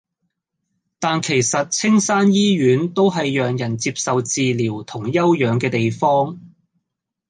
[0.97, 6.39] 但其實青山醫院都係讓人接受治療同休養嘅地方